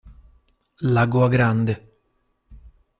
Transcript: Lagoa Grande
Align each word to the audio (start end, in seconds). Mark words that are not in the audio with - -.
Lagoa 0.93 1.27
Grande 1.29 1.73